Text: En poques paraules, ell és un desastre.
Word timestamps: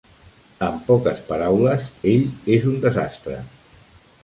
En 0.67 0.79
poques 0.87 1.19
paraules, 1.27 1.85
ell 2.13 2.25
és 2.57 2.67
un 2.73 2.83
desastre. 2.89 3.39